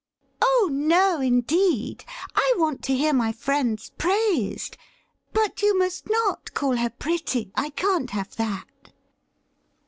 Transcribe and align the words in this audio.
'Oh 0.41 0.67
no, 0.73 1.21
indeed; 1.21 2.05
I 2.33 2.55
want 2.57 2.81
to 2.85 2.95
hear 2.95 3.13
my 3.13 3.31
friends 3.31 3.91
praised. 3.99 4.75
But 5.31 5.61
you 5.61 5.77
must 5.77 6.09
not 6.09 6.55
call 6.55 6.77
her 6.77 6.89
pretty— 6.89 7.51
I 7.55 7.69
can't 7.69 8.09
have 8.09 8.35
that.' 8.37 8.65